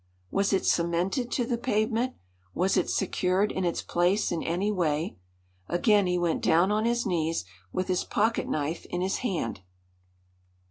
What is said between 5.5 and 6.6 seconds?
Again he went